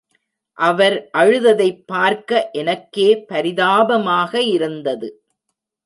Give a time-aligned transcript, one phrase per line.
[0.57, 5.23] அவர் அழுததைப் பார்க்க எனக்கே பரிதாபமாக இருந்தது.